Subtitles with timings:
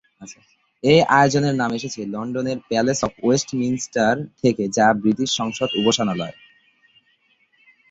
[0.83, 6.35] এই আয়োজনের নাম এসেছে লন্ডনের "প্যালেস অফ ওয়েস্টমিনস্টার" থেকে, যা ব্রিটিশ সংসদ উপাসনালয়।